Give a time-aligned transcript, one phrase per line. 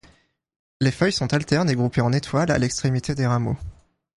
[0.79, 3.59] Les feuilles sont alternes et groupées en étoile à l’extrémité des rameaux.